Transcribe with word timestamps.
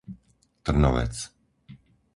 Trnovec 0.65 1.17